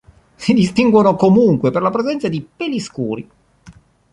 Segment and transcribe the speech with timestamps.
[0.35, 3.29] Si distinguono comunque per la presenza di peli scuri.